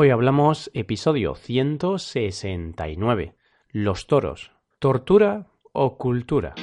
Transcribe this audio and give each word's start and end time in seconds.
Hoy 0.00 0.10
hablamos 0.10 0.70
episodio 0.74 1.34
169. 1.34 3.34
Los 3.70 4.06
toros. 4.06 4.52
¿Tortura 4.78 5.48
o 5.72 5.98
cultura? 5.98 6.54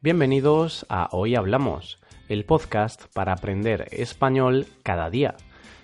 Bienvenidos 0.00 0.86
a 0.88 1.10
Hoy 1.12 1.34
Hablamos, 1.34 2.00
el 2.30 2.46
podcast 2.46 3.04
para 3.12 3.34
aprender 3.34 3.88
español 3.90 4.66
cada 4.82 5.10
día. 5.10 5.36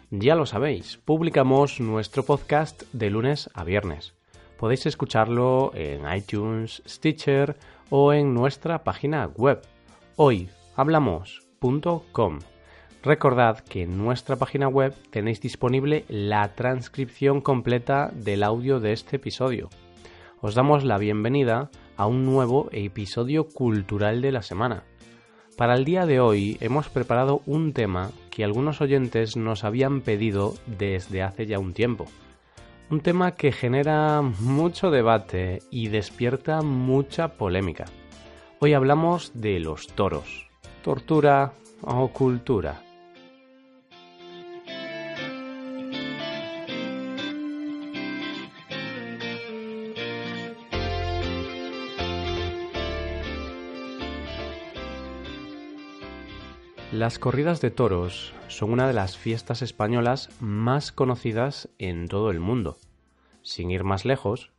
Ya 0.08 0.36
lo 0.36 0.46
sabéis, 0.46 0.96
publicamos 0.96 1.80
nuestro 1.80 2.22
podcast 2.22 2.84
de 2.94 3.10
lunes 3.10 3.50
a 3.52 3.64
viernes. 3.64 4.14
Podéis 4.56 4.86
escucharlo 4.86 5.72
en 5.74 6.10
iTunes, 6.10 6.82
Stitcher 6.86 7.56
o 7.90 8.12
en 8.12 8.32
nuestra 8.32 8.84
página 8.84 9.26
web 9.26 9.60
hoyhablamos.com. 10.16 12.38
Recordad 13.02 13.60
que 13.60 13.82
en 13.82 13.96
nuestra 13.98 14.36
página 14.36 14.68
web 14.68 14.94
tenéis 15.10 15.40
disponible 15.40 16.04
la 16.08 16.54
transcripción 16.54 17.40
completa 17.40 18.10
del 18.14 18.42
audio 18.42 18.80
de 18.80 18.92
este 18.92 19.16
episodio. 19.16 19.70
Os 20.40 20.54
damos 20.54 20.84
la 20.84 20.98
bienvenida 20.98 21.70
a 21.96 22.06
un 22.06 22.24
nuevo 22.24 22.68
episodio 22.72 23.48
cultural 23.48 24.22
de 24.22 24.32
la 24.32 24.42
semana. 24.42 24.84
Para 25.56 25.74
el 25.74 25.84
día 25.84 26.06
de 26.06 26.20
hoy 26.20 26.56
hemos 26.60 26.88
preparado 26.88 27.42
un 27.44 27.74
tema 27.74 28.12
que 28.30 28.44
algunos 28.44 28.80
oyentes 28.80 29.36
nos 29.36 29.64
habían 29.64 30.00
pedido 30.00 30.54
desde 30.66 31.22
hace 31.22 31.46
ya 31.46 31.58
un 31.58 31.74
tiempo. 31.74 32.06
Un 32.90 33.00
tema 33.02 33.36
que 33.36 33.52
genera 33.52 34.20
mucho 34.20 34.90
debate 34.90 35.62
y 35.70 35.88
despierta 35.88 36.60
mucha 36.62 37.28
polémica. 37.28 37.84
Hoy 38.58 38.72
hablamos 38.72 39.30
de 39.32 39.60
los 39.60 39.86
toros, 39.86 40.48
tortura 40.82 41.52
o 41.82 42.08
cultura. 42.08 42.82
Las 57.00 57.18
corridas 57.18 57.62
de 57.62 57.70
toros 57.70 58.34
son 58.48 58.72
una 58.72 58.86
de 58.86 58.92
las 58.92 59.16
fiestas 59.16 59.62
españolas 59.62 60.28
más 60.38 60.92
conocidas 60.92 61.70
en 61.78 62.08
todo 62.08 62.30
el 62.30 62.40
mundo. 62.40 62.76
Sin 63.40 63.70
ir 63.70 63.84
más 63.84 64.04
lejos, 64.04 64.52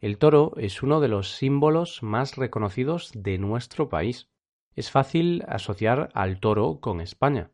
el 0.00 0.16
toro 0.16 0.54
es 0.56 0.82
uno 0.82 1.00
de 1.00 1.08
los 1.08 1.32
símbolos 1.36 2.02
más 2.02 2.36
reconocidos 2.36 3.10
de 3.14 3.36
nuestro 3.36 3.90
país. 3.90 4.30
Es 4.74 4.90
fácil 4.90 5.44
asociar 5.46 6.08
al 6.14 6.40
toro 6.40 6.80
con 6.80 7.02
España. 7.02 7.50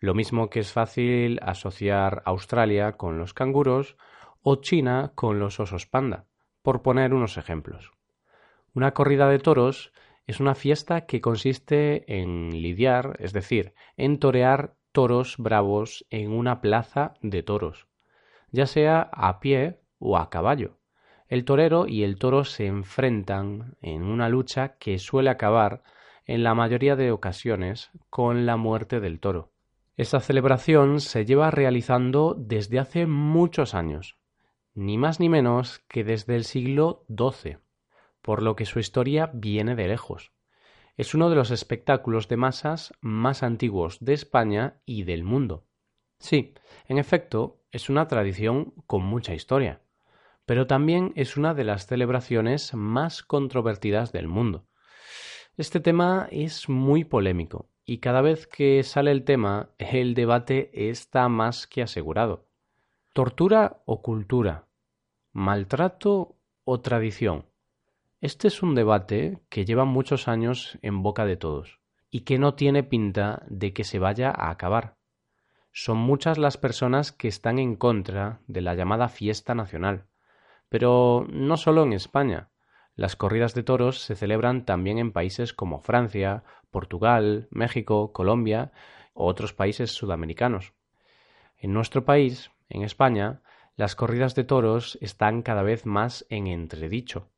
Lo 0.00 0.14
mismo 0.14 0.50
que 0.50 0.58
es 0.58 0.72
fácil 0.72 1.38
asociar 1.40 2.24
Australia 2.26 2.96
con 2.96 3.18
los 3.18 3.34
canguros 3.34 3.96
o 4.42 4.56
China 4.56 5.12
con 5.14 5.38
los 5.38 5.60
osos 5.60 5.86
panda, 5.86 6.26
por 6.62 6.82
poner 6.82 7.14
unos 7.14 7.36
ejemplos. 7.36 7.92
Una 8.74 8.94
corrida 8.94 9.28
de 9.28 9.38
toros 9.38 9.92
es 10.30 10.38
una 10.38 10.54
fiesta 10.54 11.06
que 11.06 11.20
consiste 11.20 12.20
en 12.20 12.62
lidiar, 12.62 13.16
es 13.18 13.32
decir, 13.32 13.74
en 13.96 14.20
torear 14.20 14.76
toros 14.92 15.34
bravos 15.38 16.06
en 16.08 16.30
una 16.30 16.60
plaza 16.60 17.14
de 17.20 17.42
toros, 17.42 17.88
ya 18.52 18.66
sea 18.66 19.10
a 19.12 19.40
pie 19.40 19.80
o 19.98 20.16
a 20.16 20.30
caballo. 20.30 20.78
El 21.26 21.44
torero 21.44 21.88
y 21.88 22.04
el 22.04 22.16
toro 22.16 22.44
se 22.44 22.66
enfrentan 22.66 23.76
en 23.82 24.04
una 24.04 24.28
lucha 24.28 24.76
que 24.78 25.00
suele 25.00 25.30
acabar, 25.30 25.82
en 26.26 26.44
la 26.44 26.54
mayoría 26.54 26.94
de 26.94 27.10
ocasiones, 27.10 27.90
con 28.08 28.46
la 28.46 28.56
muerte 28.56 29.00
del 29.00 29.18
toro. 29.18 29.50
Esta 29.96 30.20
celebración 30.20 31.00
se 31.00 31.24
lleva 31.24 31.50
realizando 31.50 32.36
desde 32.38 32.78
hace 32.78 33.06
muchos 33.08 33.74
años, 33.74 34.16
ni 34.74 34.96
más 34.96 35.18
ni 35.18 35.28
menos 35.28 35.80
que 35.88 36.04
desde 36.04 36.36
el 36.36 36.44
siglo 36.44 37.04
XII, 37.08 37.58
por 38.22 38.42
lo 38.42 38.56
que 38.56 38.66
su 38.66 38.78
historia 38.78 39.30
viene 39.32 39.76
de 39.76 39.88
lejos. 39.88 40.32
Es 40.96 41.14
uno 41.14 41.30
de 41.30 41.36
los 41.36 41.50
espectáculos 41.50 42.28
de 42.28 42.36
masas 42.36 42.92
más 43.00 43.42
antiguos 43.42 43.98
de 44.00 44.14
España 44.14 44.80
y 44.84 45.04
del 45.04 45.24
mundo. 45.24 45.66
Sí, 46.18 46.54
en 46.88 46.98
efecto, 46.98 47.62
es 47.70 47.88
una 47.88 48.08
tradición 48.08 48.74
con 48.86 49.02
mucha 49.02 49.34
historia 49.34 49.80
pero 50.50 50.66
también 50.66 51.12
es 51.14 51.36
una 51.36 51.54
de 51.54 51.62
las 51.62 51.86
celebraciones 51.86 52.74
más 52.74 53.22
controvertidas 53.22 54.10
del 54.10 54.26
mundo. 54.26 54.66
Este 55.56 55.78
tema 55.78 56.26
es 56.32 56.68
muy 56.68 57.04
polémico 57.04 57.70
y 57.84 57.98
cada 57.98 58.20
vez 58.20 58.48
que 58.48 58.82
sale 58.82 59.12
el 59.12 59.22
tema 59.22 59.70
el 59.78 60.14
debate 60.14 60.90
está 60.90 61.28
más 61.28 61.68
que 61.68 61.82
asegurado. 61.82 62.48
¿Tortura 63.12 63.80
o 63.84 64.02
cultura? 64.02 64.66
¿Maltrato 65.32 66.34
o 66.64 66.80
tradición? 66.80 67.46
Este 68.22 68.48
es 68.48 68.62
un 68.62 68.74
debate 68.74 69.38
que 69.48 69.64
lleva 69.64 69.86
muchos 69.86 70.28
años 70.28 70.78
en 70.82 71.02
boca 71.02 71.24
de 71.24 71.38
todos 71.38 71.80
y 72.10 72.20
que 72.20 72.38
no 72.38 72.52
tiene 72.52 72.82
pinta 72.82 73.42
de 73.48 73.72
que 73.72 73.82
se 73.82 73.98
vaya 73.98 74.28
a 74.28 74.50
acabar. 74.50 74.98
Son 75.72 75.96
muchas 75.96 76.36
las 76.36 76.58
personas 76.58 77.12
que 77.12 77.28
están 77.28 77.58
en 77.58 77.76
contra 77.76 78.40
de 78.46 78.60
la 78.60 78.74
llamada 78.74 79.08
fiesta 79.08 79.54
nacional, 79.54 80.04
pero 80.68 81.26
no 81.30 81.56
solo 81.56 81.82
en 81.82 81.94
España. 81.94 82.50
Las 82.94 83.16
corridas 83.16 83.54
de 83.54 83.62
toros 83.62 84.02
se 84.02 84.14
celebran 84.14 84.66
también 84.66 84.98
en 84.98 85.12
países 85.12 85.54
como 85.54 85.80
Francia, 85.80 86.44
Portugal, 86.70 87.48
México, 87.50 88.12
Colombia 88.12 88.70
o 89.14 89.24
otros 89.24 89.54
países 89.54 89.92
sudamericanos. 89.92 90.74
En 91.56 91.72
nuestro 91.72 92.04
país, 92.04 92.50
en 92.68 92.82
España, 92.82 93.40
las 93.76 93.96
corridas 93.96 94.34
de 94.34 94.44
toros 94.44 94.98
están 95.00 95.40
cada 95.40 95.62
vez 95.62 95.86
más 95.86 96.26
en 96.28 96.48
entredicho. 96.48 97.30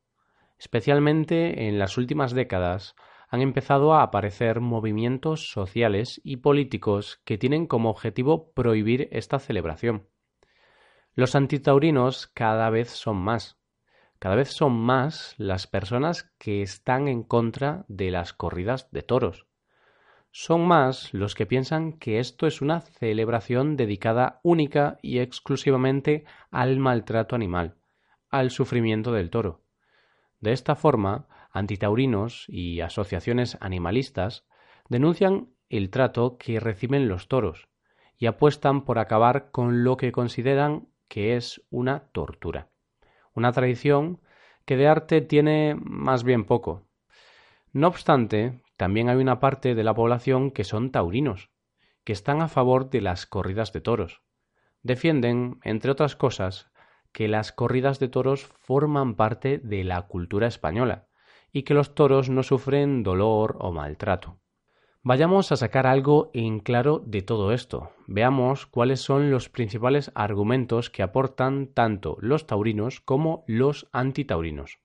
Especialmente 0.63 1.67
en 1.67 1.77
las 1.77 1.97
últimas 1.97 2.31
décadas 2.31 2.95
han 3.27 3.41
empezado 3.41 3.93
a 3.93 4.01
aparecer 4.01 4.61
movimientos 4.61 5.51
sociales 5.51 6.21
y 6.23 6.37
políticos 6.37 7.19
que 7.25 7.37
tienen 7.37 7.67
como 7.67 7.89
objetivo 7.89 8.53
prohibir 8.53 9.09
esta 9.11 9.39
celebración. 9.39 10.07
Los 11.15 11.35
antitaurinos 11.35 12.27
cada 12.27 12.69
vez 12.69 12.91
son 12.91 13.17
más. 13.17 13.59
Cada 14.19 14.35
vez 14.35 14.53
son 14.53 14.71
más 14.71 15.35
las 15.37 15.67
personas 15.67 16.31
que 16.37 16.61
están 16.61 17.09
en 17.09 17.23
contra 17.23 17.83
de 17.89 18.09
las 18.09 18.31
corridas 18.31 18.89
de 18.91 19.01
toros. 19.01 19.47
Son 20.31 20.65
más 20.65 21.13
los 21.13 21.35
que 21.35 21.45
piensan 21.45 21.91
que 21.91 22.19
esto 22.19 22.47
es 22.47 22.61
una 22.61 22.79
celebración 22.79 23.75
dedicada 23.75 24.39
única 24.43 24.97
y 25.01 25.19
exclusivamente 25.19 26.23
al 26.51 26.79
maltrato 26.79 27.35
animal, 27.35 27.75
al 28.29 28.49
sufrimiento 28.49 29.11
del 29.11 29.29
toro. 29.29 29.62
De 30.43 30.51
esta 30.51 30.75
forma, 30.75 31.29
antitaurinos 31.53 32.43
y 32.49 32.81
asociaciones 32.81 33.57
animalistas 33.61 34.45
denuncian 34.89 35.53
el 35.69 35.89
trato 35.89 36.37
que 36.37 36.59
reciben 36.59 37.07
los 37.07 37.29
toros 37.29 37.69
y 38.17 38.25
apuestan 38.25 38.83
por 38.83 38.99
acabar 38.99 39.51
con 39.51 39.85
lo 39.85 39.95
que 39.95 40.11
consideran 40.11 40.89
que 41.07 41.37
es 41.37 41.65
una 41.69 42.09
tortura. 42.11 42.67
Una 43.33 43.53
tradición 43.53 44.19
que 44.65 44.75
de 44.75 44.89
arte 44.89 45.21
tiene 45.21 45.77
más 45.79 46.25
bien 46.25 46.43
poco. 46.43 46.89
No 47.71 47.87
obstante, 47.87 48.61
también 48.75 49.07
hay 49.07 49.15
una 49.15 49.39
parte 49.39 49.75
de 49.75 49.83
la 49.85 49.93
población 49.93 50.51
que 50.51 50.65
son 50.65 50.91
taurinos, 50.91 51.51
que 52.03 52.11
están 52.11 52.41
a 52.41 52.49
favor 52.49 52.89
de 52.89 52.99
las 52.99 53.25
corridas 53.25 53.71
de 53.71 53.79
toros. 53.79 54.23
Defienden, 54.81 55.61
entre 55.63 55.89
otras 55.89 56.17
cosas, 56.17 56.69
que 57.13 57.29
las 57.29 57.51
corridas 57.51 57.99
de 57.99 58.09
toros 58.09 58.43
forman 58.43 59.15
parte 59.15 59.59
de 59.59 59.83
la 59.83 60.01
cultura 60.03 60.47
española 60.47 61.07
y 61.53 61.63
que 61.63 61.73
los 61.73 61.95
toros 61.95 62.29
no 62.29 62.43
sufren 62.43 63.03
dolor 63.03 63.57
o 63.59 63.71
maltrato. 63.71 64.39
Vayamos 65.05 65.51
a 65.51 65.57
sacar 65.57 65.85
algo 65.85 66.31
en 66.33 66.59
claro 66.59 67.03
de 67.05 67.21
todo 67.21 67.51
esto. 67.51 67.91
Veamos 68.07 68.65
cuáles 68.65 69.01
son 69.01 69.31
los 69.31 69.49
principales 69.49 70.11
argumentos 70.15 70.89
que 70.89 71.03
aportan 71.03 71.67
tanto 71.67 72.17
los 72.21 72.47
taurinos 72.47 73.01
como 73.01 73.43
los 73.45 73.89
antitaurinos. 73.91 74.79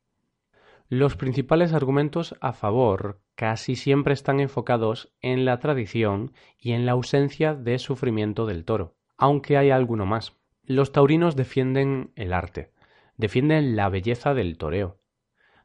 Los 0.88 1.16
principales 1.16 1.72
argumentos 1.72 2.34
a 2.40 2.52
favor 2.52 3.20
casi 3.36 3.76
siempre 3.76 4.12
están 4.12 4.40
enfocados 4.40 5.14
en 5.20 5.44
la 5.44 5.60
tradición 5.60 6.32
y 6.58 6.72
en 6.72 6.84
la 6.84 6.92
ausencia 6.92 7.54
de 7.54 7.78
sufrimiento 7.78 8.44
del 8.44 8.64
toro, 8.64 8.96
aunque 9.16 9.56
hay 9.56 9.70
alguno 9.70 10.04
más. 10.04 10.34
Los 10.68 10.92
taurinos 10.92 11.34
defienden 11.34 12.12
el 12.14 12.34
arte, 12.34 12.72
defienden 13.16 13.74
la 13.74 13.88
belleza 13.88 14.34
del 14.34 14.58
toreo, 14.58 15.00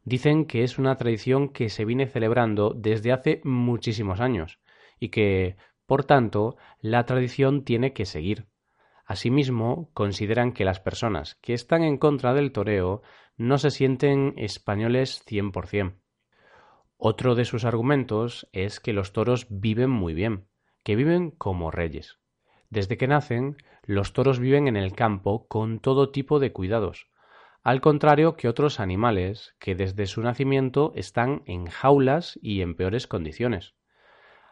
dicen 0.06 0.46
que 0.46 0.64
es 0.64 0.80
una 0.80 0.96
tradición 0.96 1.50
que 1.50 1.68
se 1.68 1.84
viene 1.84 2.08
celebrando 2.08 2.74
desde 2.74 3.12
hace 3.12 3.42
muchísimos 3.44 4.22
años 4.22 4.62
y 5.02 5.10
que, 5.10 5.58
por 5.86 6.06
tanto, 6.06 6.56
la 6.80 7.06
tradición 7.06 7.66
tiene 7.66 7.92
que 7.92 8.06
seguir. 8.06 8.48
Asimismo, 9.06 9.90
consideran 9.94 10.54
que 10.54 10.64
las 10.64 10.80
personas 10.80 11.36
que 11.42 11.54
están 11.54 11.84
en 11.84 11.98
contra 11.98 12.34
del 12.34 12.54
toreo 12.54 13.02
no 13.36 13.58
se 13.58 13.72
sienten 13.72 14.34
españoles 14.38 15.22
100%. 15.28 15.98
Otro 16.96 17.36
de 17.36 17.44
sus 17.44 17.66
argumentos 17.66 18.48
es 18.54 18.80
que 18.80 18.94
los 18.94 19.12
toros 19.12 19.48
viven 19.50 19.90
muy 19.90 20.14
bien, 20.14 20.48
que 20.82 20.96
viven 20.96 21.30
como 21.30 21.72
reyes. 21.72 22.23
Desde 22.74 22.98
que 22.98 23.08
nacen, 23.08 23.58
los 23.84 24.14
toros 24.14 24.40
viven 24.40 24.68
en 24.68 24.75
el 24.78 24.94
campo 24.94 25.46
con 25.48 25.80
todo 25.80 26.10
tipo 26.10 26.40
de 26.40 26.52
cuidados, 26.52 27.08
al 27.62 27.81
contrario 27.81 28.36
que 28.36 28.48
otros 28.48 28.80
animales 28.80 29.54
que 29.60 29.75
desde 29.75 30.08
su 30.08 30.24
nacimiento 30.24 30.92
están 30.96 31.44
en 31.46 31.68
jaulas 31.68 32.40
y 32.42 32.62
en 32.64 32.74
peores 32.74 33.06
condiciones. 33.06 33.75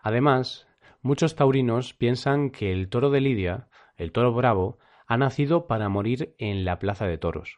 Además, 0.04 0.68
muchos 1.02 1.34
taurinos 1.34 1.96
piensan 1.96 2.52
que 2.52 2.72
el 2.72 2.90
toro 2.90 3.10
de 3.10 3.22
Lidia, 3.22 3.70
el 3.96 4.12
toro 4.12 4.32
bravo, 4.34 4.78
ha 5.08 5.18
nacido 5.18 5.66
para 5.66 5.90
morir 5.90 6.36
en 6.38 6.64
la 6.64 6.78
plaza 6.78 7.08
de 7.08 7.18
toros. 7.18 7.58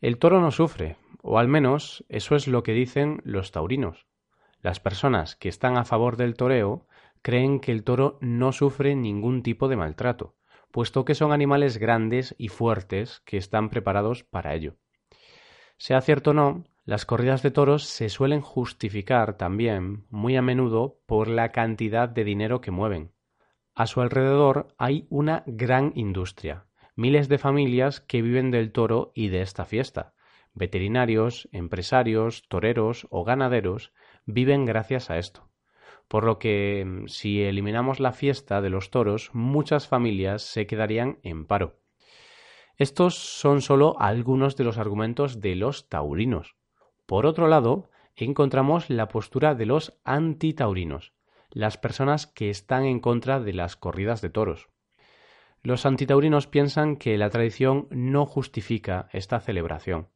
El 0.00 0.16
toro 0.16 0.40
no 0.40 0.50
sufre, 0.50 0.96
o 1.20 1.38
al 1.38 1.46
menos 1.46 2.06
eso 2.08 2.36
es 2.36 2.48
lo 2.48 2.62
que 2.62 2.72
dicen 2.72 3.20
los 3.24 3.52
taurinos. 3.52 4.06
Las 4.62 4.80
personas 4.80 5.36
que 5.36 5.50
están 5.50 5.76
a 5.76 5.84
favor 5.84 6.16
del 6.16 6.36
toreo 6.36 6.86
creen 7.22 7.60
que 7.60 7.72
el 7.72 7.84
toro 7.84 8.18
no 8.20 8.52
sufre 8.52 8.94
ningún 8.94 9.42
tipo 9.42 9.68
de 9.68 9.76
maltrato, 9.76 10.36
puesto 10.70 11.04
que 11.04 11.14
son 11.14 11.32
animales 11.32 11.78
grandes 11.78 12.34
y 12.38 12.48
fuertes 12.48 13.20
que 13.24 13.36
están 13.36 13.70
preparados 13.70 14.24
para 14.24 14.54
ello. 14.54 14.76
Sea 15.76 16.00
cierto 16.00 16.30
o 16.30 16.34
no, 16.34 16.64
las 16.84 17.06
corridas 17.06 17.42
de 17.42 17.50
toros 17.50 17.84
se 17.84 18.08
suelen 18.08 18.40
justificar 18.40 19.36
también, 19.36 20.06
muy 20.10 20.36
a 20.36 20.42
menudo, 20.42 20.98
por 21.06 21.28
la 21.28 21.52
cantidad 21.52 22.08
de 22.08 22.24
dinero 22.24 22.60
que 22.60 22.70
mueven. 22.70 23.12
A 23.74 23.86
su 23.86 24.00
alrededor 24.00 24.74
hay 24.78 25.06
una 25.08 25.42
gran 25.46 25.92
industria, 25.94 26.66
miles 26.96 27.28
de 27.28 27.38
familias 27.38 28.00
que 28.00 28.22
viven 28.22 28.50
del 28.50 28.72
toro 28.72 29.12
y 29.14 29.28
de 29.28 29.42
esta 29.42 29.64
fiesta. 29.64 30.14
Veterinarios, 30.52 31.48
empresarios, 31.52 32.48
toreros 32.48 33.06
o 33.10 33.24
ganaderos 33.24 33.92
viven 34.26 34.64
gracias 34.66 35.10
a 35.10 35.18
esto 35.18 35.49
por 36.10 36.24
lo 36.24 36.40
que 36.40 36.84
mm, 36.84 37.06
si 37.06 37.40
eliminamos 37.40 38.00
la 38.00 38.10
fiesta 38.10 38.60
de 38.60 38.68
los 38.68 38.90
toros, 38.90 39.30
muchas 39.32 39.86
familias 39.86 40.42
se 40.42 40.66
quedarían 40.66 41.20
en 41.22 41.46
paro. 41.46 41.78
Estos 42.76 43.14
son 43.14 43.62
solo 43.62 43.94
algunos 44.00 44.56
de 44.56 44.64
los 44.64 44.76
argumentos 44.76 45.40
de 45.40 45.54
los 45.54 45.88
taurinos. 45.88 46.56
Por 47.06 47.26
otro 47.26 47.46
lado, 47.46 47.90
encontramos 48.16 48.90
la 48.90 49.06
postura 49.06 49.54
de 49.54 49.66
los 49.66 50.00
antitaurinos, 50.02 51.12
las 51.52 51.78
personas 51.78 52.26
que 52.26 52.50
están 52.50 52.86
en 52.86 52.98
contra 52.98 53.38
de 53.38 53.52
las 53.52 53.76
corridas 53.76 54.20
de 54.20 54.30
toros. 54.30 54.68
Los 55.62 55.86
antitaurinos 55.86 56.48
piensan 56.48 56.96
que 56.96 57.16
la 57.18 57.30
tradición 57.30 57.86
no 57.90 58.26
justifica 58.26 59.08
esta 59.12 59.38
celebración. 59.38 60.08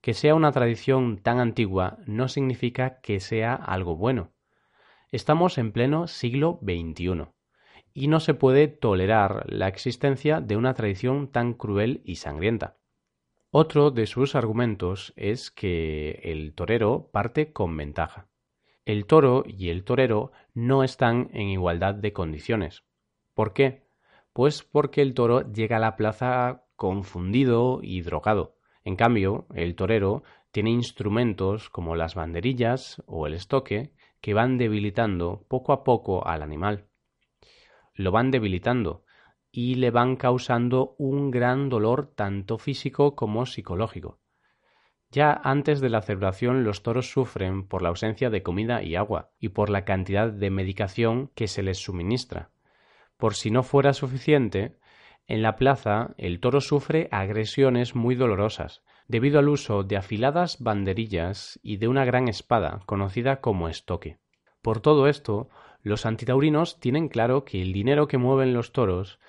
Que 0.00 0.14
sea 0.14 0.34
una 0.34 0.50
tradición 0.50 1.18
tan 1.18 1.38
antigua 1.38 1.98
no 2.06 2.26
significa 2.26 2.98
que 3.02 3.20
sea 3.20 3.54
algo 3.54 3.94
bueno. 3.94 4.31
Estamos 5.12 5.58
en 5.58 5.72
pleno 5.72 6.06
siglo 6.06 6.58
XXI 6.62 7.26
y 7.92 8.08
no 8.08 8.18
se 8.18 8.32
puede 8.32 8.66
tolerar 8.66 9.44
la 9.46 9.68
existencia 9.68 10.40
de 10.40 10.56
una 10.56 10.72
tradición 10.72 11.28
tan 11.30 11.52
cruel 11.52 12.00
y 12.06 12.16
sangrienta. 12.16 12.78
Otro 13.50 13.90
de 13.90 14.06
sus 14.06 14.34
argumentos 14.34 15.12
es 15.16 15.50
que 15.50 16.18
el 16.24 16.54
torero 16.54 17.10
parte 17.12 17.52
con 17.52 17.76
ventaja. 17.76 18.30
El 18.86 19.04
toro 19.04 19.44
y 19.46 19.68
el 19.68 19.84
torero 19.84 20.32
no 20.54 20.82
están 20.82 21.28
en 21.34 21.48
igualdad 21.48 21.94
de 21.94 22.14
condiciones. 22.14 22.82
¿Por 23.34 23.52
qué? 23.52 23.84
Pues 24.32 24.62
porque 24.62 25.02
el 25.02 25.12
toro 25.12 25.52
llega 25.52 25.76
a 25.76 25.80
la 25.80 25.96
plaza 25.96 26.64
confundido 26.74 27.80
y 27.82 28.00
drogado. 28.00 28.56
En 28.82 28.96
cambio, 28.96 29.46
el 29.54 29.74
torero 29.74 30.22
tiene 30.52 30.70
instrumentos 30.70 31.68
como 31.68 31.96
las 31.96 32.14
banderillas 32.14 33.02
o 33.04 33.26
el 33.26 33.34
estoque 33.34 33.92
que 34.22 34.32
van 34.32 34.56
debilitando 34.56 35.44
poco 35.48 35.74
a 35.74 35.84
poco 35.84 36.26
al 36.26 36.42
animal. 36.42 36.86
Lo 37.92 38.12
van 38.12 38.30
debilitando 38.30 39.04
y 39.50 39.74
le 39.74 39.90
van 39.90 40.16
causando 40.16 40.94
un 40.96 41.30
gran 41.30 41.68
dolor 41.68 42.06
tanto 42.06 42.56
físico 42.56 43.14
como 43.14 43.44
psicológico. 43.44 44.20
Ya 45.10 45.32
antes 45.44 45.80
de 45.80 45.90
la 45.90 46.00
celebración 46.00 46.64
los 46.64 46.82
toros 46.82 47.10
sufren 47.10 47.68
por 47.68 47.82
la 47.82 47.90
ausencia 47.90 48.30
de 48.30 48.42
comida 48.42 48.82
y 48.82 48.96
agua 48.96 49.32
y 49.38 49.50
por 49.50 49.68
la 49.68 49.84
cantidad 49.84 50.32
de 50.32 50.48
medicación 50.48 51.30
que 51.34 51.48
se 51.48 51.62
les 51.62 51.78
suministra. 51.78 52.50
Por 53.18 53.34
si 53.34 53.50
no 53.50 53.62
fuera 53.62 53.92
suficiente, 53.92 54.78
en 55.26 55.42
la 55.42 55.56
plaza 55.56 56.14
el 56.16 56.40
toro 56.40 56.60
sufre 56.60 57.08
agresiones 57.10 57.94
muy 57.94 58.14
dolorosas, 58.14 58.82
debido 59.12 59.38
al 59.38 59.50
uso 59.50 59.82
de 59.82 59.98
afiladas 59.98 60.56
banderillas 60.58 61.60
y 61.62 61.76
de 61.76 61.86
una 61.86 62.06
gran 62.06 62.28
espada, 62.28 62.80
conocida 62.86 63.42
como 63.42 63.68
estoque. 63.68 64.16
Por 64.62 64.80
todo 64.80 65.06
esto, 65.06 65.50
los 65.82 66.06
antitaurinos 66.06 66.80
tienen 66.80 67.10
claro 67.10 67.44
que 67.44 67.60
el 67.60 67.74
dinero 67.74 68.08
que 68.08 68.16
mueven 68.16 68.54
los 68.54 68.72
toros 68.72 69.20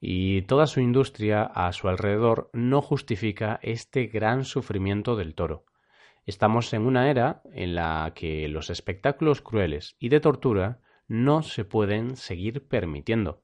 y 0.00 0.40
toda 0.42 0.66
su 0.66 0.80
industria 0.80 1.42
a 1.42 1.70
su 1.72 1.86
alrededor 1.88 2.48
no 2.54 2.80
justifica 2.80 3.60
este 3.62 4.06
gran 4.06 4.46
sufrimiento 4.46 5.16
del 5.16 5.34
toro. 5.34 5.66
Estamos 6.24 6.72
en 6.72 6.86
una 6.86 7.10
era 7.10 7.42
en 7.52 7.74
la 7.74 8.12
que 8.14 8.48
los 8.48 8.70
espectáculos 8.70 9.42
crueles 9.42 9.96
y 9.98 10.08
de 10.08 10.20
tortura 10.20 10.80
no 11.08 11.42
se 11.42 11.66
pueden 11.66 12.16
seguir 12.16 12.66
permitiendo. 12.66 13.42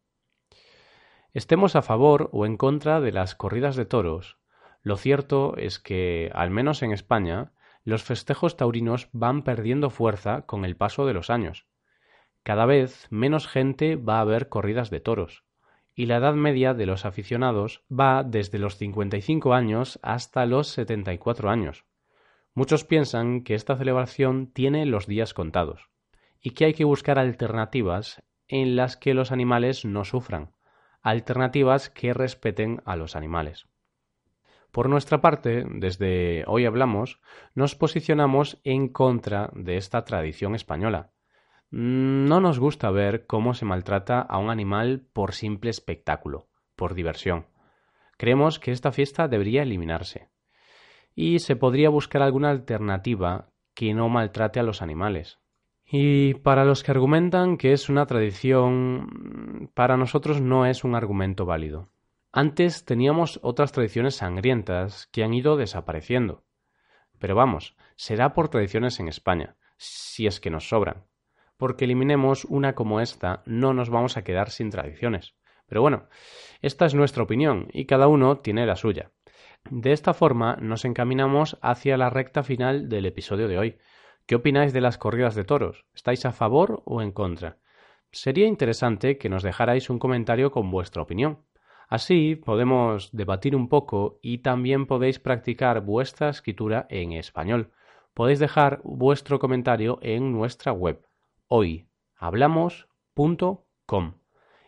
Estemos 1.35 1.77
a 1.77 1.83
favor 1.83 2.31
o 2.33 2.47
en 2.47 2.57
contra 2.57 3.03
de 3.03 3.13
las 3.13 3.35
corridas 3.35 3.77
de 3.77 3.85
toros, 3.85 4.39
lo 4.83 4.97
cierto 4.97 5.57
es 5.57 5.79
que, 5.79 6.31
al 6.35 6.51
menos 6.51 6.83
en 6.83 6.93
España, 6.93 7.53
los 7.85 8.03
festejos 8.03 8.57
taurinos 8.57 9.09
van 9.13 9.43
perdiendo 9.43 9.91
fuerza 9.91 10.43
con 10.43 10.65
el 10.65 10.77
paso 10.77 11.07
de 11.07 11.15
los 11.15 11.31
años. 11.31 11.67
Cada 12.43 12.67
vez 12.67 13.07
menos 13.11 13.47
gente 13.47 13.97
va 13.97 14.21
a 14.21 14.25
ver 14.25 14.49
corridas 14.49 14.91
de 14.91 15.01
toros, 15.01 15.45
y 15.95 16.07
la 16.07 16.17
edad 16.17 16.35
media 16.35 16.75
de 16.75 16.87
los 16.87 17.05
aficionados 17.05 17.85
va 17.91 18.25
desde 18.25 18.59
los 18.59 18.77
55 18.77 19.55
años 19.55 20.01
hasta 20.03 20.47
los 20.47 20.69
74 20.69 21.51
años. 21.51 21.85
Muchos 22.55 22.85
piensan 22.85 23.43
que 23.43 23.55
esta 23.55 23.77
celebración 23.77 24.49
tiene 24.53 24.85
los 24.87 25.07
días 25.07 25.33
contados, 25.33 25.91
y 26.41 26.51
que 26.51 26.65
hay 26.65 26.75
que 26.75 26.85
buscar 26.85 27.19
alternativas 27.19 28.23
en 28.49 28.75
las 28.75 28.97
que 28.97 29.15
los 29.15 29.31
animales 29.31 29.85
no 29.85 30.05
sufran, 30.05 30.53
alternativas 31.03 31.89
que 31.89 32.13
respeten 32.13 32.83
a 32.85 32.97
los 32.97 33.15
animales. 33.15 33.69
Por 34.73 34.89
nuestra 34.89 35.21
parte, 35.21 35.67
desde 35.69 36.45
Hoy 36.47 36.65
Hablamos, 36.65 37.21
nos 37.55 37.75
posicionamos 37.75 38.59
en 38.65 38.89
contra 38.89 39.51
de 39.55 39.77
esta 39.77 40.03
tradición 40.07 40.55
española. 40.55 41.13
No 41.71 42.41
nos 42.41 42.59
gusta 42.59 42.91
ver 42.91 43.27
cómo 43.27 43.53
se 43.53 43.67
maltrata 43.67 44.21
a 44.21 44.39
un 44.39 44.49
animal 44.49 45.07
por 45.13 45.35
simple 45.35 45.69
espectáculo, 45.69 46.49
por 46.75 46.95
diversión. 46.95 47.49
Creemos 48.17 48.59
que 48.59 48.73
esta 48.73 48.93
fiesta 48.93 49.29
debería 49.29 49.63
eliminarse. 49.63 50.31
Y 51.15 51.41
se 51.41 51.55
podría 51.55 51.91
buscar 51.91 52.23
alguna 52.23 52.49
alternativa 52.49 53.51
que 53.75 53.93
no 53.93 54.09
maltrate 54.09 54.59
a 54.59 54.63
los 54.63 54.81
animales. 54.81 55.39
Y 55.85 56.33
para 56.35 56.65
los 56.65 56.83
que 56.83 56.93
argumentan 56.93 57.59
que 57.59 57.75
es 57.75 57.91
una 57.91 58.07
tradición, 58.07 59.71
para 59.75 59.99
nosotros 59.99 60.41
no 60.41 60.65
es 60.65 60.83
un 60.83 60.95
argumento 60.95 61.45
válido. 61.45 61.92
Antes 62.35 62.87
teníamos 62.87 63.39
otras 63.43 63.73
tradiciones 63.73 64.17
sangrientas 64.17 65.07
que 65.13 65.23
han 65.23 65.35
ido 65.35 65.59
desapareciendo. 65.59 66.47
Pero 67.19 67.35
vamos, 67.35 67.77
será 67.95 68.33
por 68.33 68.49
tradiciones 68.49 69.01
en 69.01 69.09
España, 69.09 69.57
si 69.77 70.27
es 70.27 70.41
que 70.41 70.49
nos 70.49 70.67
sobran. 70.67 71.05
Porque 71.59 71.85
eliminemos 71.85 72.47
una 72.47 72.75
como 72.75 73.01
esta, 73.01 73.43
no 73.45 73.75
nos 73.75 73.91
vamos 73.91 74.17
a 74.17 74.25
quedar 74.25 74.49
sin 74.49 74.71
tradiciones. 74.71 75.35
Pero 75.67 75.83
bueno, 75.83 76.09
esta 76.63 76.87
es 76.87 76.95
nuestra 76.95 77.23
opinión 77.23 77.69
y 77.71 77.85
cada 77.85 78.09
uno 78.09 78.39
tiene 78.39 78.65
la 78.65 78.77
suya. 78.77 79.11
De 79.71 79.93
esta 79.93 80.15
forma 80.15 80.57
nos 80.57 80.87
encaminamos 80.87 81.59
hacia 81.61 81.99
la 81.99 82.09
recta 82.09 82.43
final 82.43 82.89
del 82.89 83.05
episodio 83.05 83.47
de 83.47 83.59
hoy. 83.59 83.79
¿Qué 84.25 84.37
opináis 84.37 84.73
de 84.73 84.81
las 84.81 84.97
corridas 84.97 85.35
de 85.35 85.45
toros? 85.45 85.85
¿Estáis 85.95 86.25
a 86.25 86.33
favor 86.33 86.83
o 86.87 87.03
en 87.03 87.13
contra? 87.13 87.59
Sería 88.11 88.47
interesante 88.47 89.19
que 89.19 89.29
nos 89.29 89.43
dejarais 89.43 89.91
un 89.91 89.99
comentario 89.99 90.51
con 90.51 90.71
vuestra 90.71 91.03
opinión. 91.03 91.45
Así 91.93 92.37
podemos 92.37 93.11
debatir 93.13 93.55
un 93.55 93.69
poco 93.69 94.19
y 94.23 94.39
también 94.39 94.87
podéis 94.87 95.19
practicar 95.19 95.83
vuestra 95.83 96.31
escritura 96.31 96.87
en 96.89 97.13
español. 97.13 97.71
Podéis 98.15 98.39
dejar 98.39 98.81
vuestro 98.83 99.39
comentario 99.39 99.99
en 100.01 100.33
nuestra 100.33 100.73
web 100.73 101.07
hoyhablamos.com. 101.49 104.15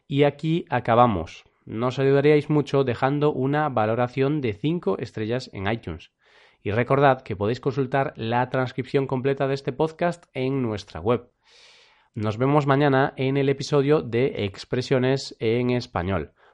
Y 0.07 0.25
aquí 0.25 0.67
acabamos. 0.69 1.45
Nos 1.65 1.99
ayudaríais 1.99 2.51
mucho 2.51 2.85
dejando 2.85 3.33
una 3.33 3.71
valoración 3.71 4.43
de 4.43 4.53
5 4.53 4.99
estrellas 4.99 5.49
en 5.55 5.67
iTunes. 5.67 6.13
Y 6.63 6.73
recordad 6.73 7.23
que 7.23 7.37
podéis 7.37 7.61
consultar 7.61 8.13
la 8.17 8.51
transcripción 8.51 9.07
completa 9.07 9.49
de 9.49 9.55
este 9.55 9.73
podcast 9.73 10.27
en 10.35 10.61
nuestra 10.61 11.01
web. 11.01 11.31
Nos 12.15 12.37
vemos 12.37 12.67
mañana 12.67 13.15
en 13.17 13.39
el 13.39 13.49
episodio 13.49 14.03
de 14.03 14.45
Expresiones 14.45 15.35
en 15.41 15.71
Español. 15.71 16.35